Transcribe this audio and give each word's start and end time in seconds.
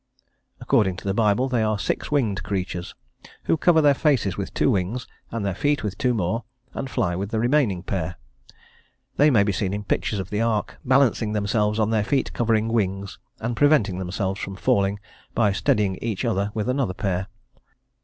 According 0.59 0.95
to 0.95 1.03
the 1.05 1.13
Bible, 1.13 1.47
they 1.47 1.61
are 1.61 1.77
six 1.77 2.09
winged 2.09 2.41
creatures, 2.41 2.95
who 3.43 3.55
cover 3.55 3.81
their 3.81 3.93
faces 3.93 4.35
with 4.35 4.51
two 4.51 4.71
wings, 4.71 5.05
and 5.29 5.45
their 5.45 5.53
feet 5.53 5.83
with 5.83 5.95
two 5.95 6.15
more, 6.15 6.43
and 6.73 6.89
fly 6.89 7.15
with 7.15 7.29
the 7.29 7.39
remaining 7.39 7.83
pair: 7.83 8.15
they 9.17 9.29
may 9.29 9.43
be 9.43 9.51
seen 9.51 9.75
in 9.75 9.83
pictures 9.83 10.17
of 10.17 10.31
the 10.31 10.41
ark, 10.41 10.79
balancing 10.83 11.33
themselves 11.33 11.77
on 11.77 11.91
their 11.91 12.03
feet 12.03 12.33
covering 12.33 12.69
wings, 12.69 13.19
and 13.39 13.55
preventing 13.55 13.99
themselves 13.99 14.39
from 14.39 14.55
falling 14.55 14.99
by 15.35 15.51
steadying 15.51 15.97
each 16.01 16.25
other 16.25 16.49
with 16.55 16.67
another 16.67 16.95
pair. 16.95 17.27